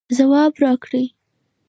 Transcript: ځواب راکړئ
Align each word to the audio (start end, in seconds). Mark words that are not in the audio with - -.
ځواب 0.17 0.53
راکړئ 0.63 1.05